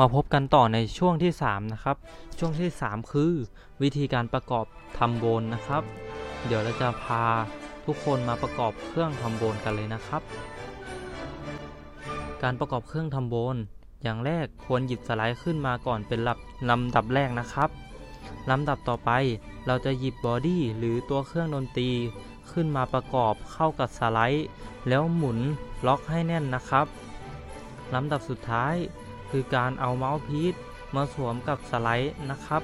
[0.00, 1.96] มาพบกันต่อในช่วงที่ 3 นะครับ
[2.38, 3.32] ช่วงที่ 3 คือ
[3.82, 4.66] วิธีการประกอบ
[4.98, 5.82] ทำโบนนะครับ
[6.46, 7.24] เดี๋ยวเราจะพา
[7.86, 10.22] ทุกคนมาประกอบเครื่องทำโบนกันเลยนะครับ
[12.42, 13.56] การประกอบเครื่องทำโบน
[14.02, 17.70] อย่างแรกควรหยิบสไลด์ขึ้นมาก่อนเป็นลำลำดับแรกนะครับ
[18.50, 19.10] ลำดับต่อไป
[19.66, 21.90] เราจะหยิบบอดี้หรือตัวเครื่องดนตรี
[22.50, 24.46] ขึ้นมาประกอบเข้ากับสไลด์
[24.88, 25.38] แล้วหมุน
[25.86, 26.86] ล็อกให้แน่นนะครับ
[27.94, 28.76] ลำดับสุดท้าย
[29.32, 30.54] คือการเอาเมาส์พีซ
[30.94, 32.62] มาสวมกับสไลด์นะครับ